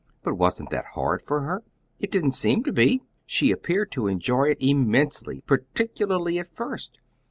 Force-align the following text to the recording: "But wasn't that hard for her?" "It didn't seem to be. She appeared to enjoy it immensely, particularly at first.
"But 0.23 0.33
wasn't 0.33 0.71
that 0.71 0.87
hard 0.95 1.21
for 1.21 1.41
her?" 1.41 1.63
"It 1.99 2.09
didn't 2.09 2.31
seem 2.31 2.63
to 2.63 2.73
be. 2.73 3.03
She 3.27 3.51
appeared 3.51 3.91
to 3.91 4.07
enjoy 4.07 4.45
it 4.45 4.57
immensely, 4.59 5.41
particularly 5.45 6.39
at 6.39 6.47
first. 6.47 6.97